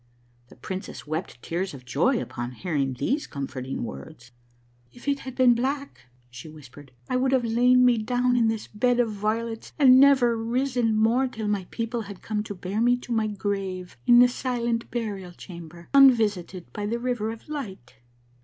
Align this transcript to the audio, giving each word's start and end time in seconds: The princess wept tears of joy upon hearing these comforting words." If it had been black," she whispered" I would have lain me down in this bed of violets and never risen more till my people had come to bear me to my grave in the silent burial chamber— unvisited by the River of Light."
The 0.47 0.55
princess 0.55 1.05
wept 1.05 1.39
tears 1.43 1.75
of 1.75 1.85
joy 1.85 2.19
upon 2.19 2.53
hearing 2.53 2.93
these 2.93 3.27
comforting 3.27 3.83
words." 3.83 4.31
If 4.91 5.07
it 5.07 5.19
had 5.19 5.35
been 5.35 5.53
black," 5.53 6.07
she 6.31 6.49
whispered" 6.49 6.91
I 7.07 7.17
would 7.17 7.31
have 7.33 7.45
lain 7.45 7.85
me 7.85 7.99
down 7.99 8.35
in 8.35 8.47
this 8.47 8.65
bed 8.65 8.99
of 8.99 9.11
violets 9.11 9.73
and 9.77 9.99
never 9.99 10.35
risen 10.35 10.95
more 10.95 11.27
till 11.27 11.47
my 11.47 11.65
people 11.69 12.01
had 12.01 12.23
come 12.23 12.41
to 12.45 12.55
bear 12.55 12.81
me 12.81 12.97
to 12.97 13.11
my 13.11 13.27
grave 13.27 13.95
in 14.07 14.17
the 14.17 14.27
silent 14.27 14.89
burial 14.89 15.33
chamber— 15.33 15.87
unvisited 15.93 16.73
by 16.73 16.87
the 16.87 16.97
River 16.97 17.29
of 17.29 17.47
Light." 17.47 17.97